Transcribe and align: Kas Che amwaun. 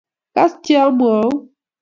Kas 0.33 0.51
Che 0.63 0.75
amwaun. 0.87 1.35